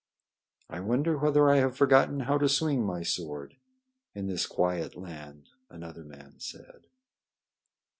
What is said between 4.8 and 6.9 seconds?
land," another man said.